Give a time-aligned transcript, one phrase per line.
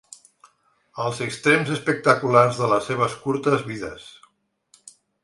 [1.03, 4.09] Els extrems espectaculars de les seves curtes vides.